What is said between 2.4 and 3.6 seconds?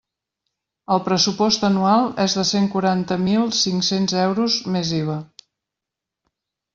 cent quaranta mil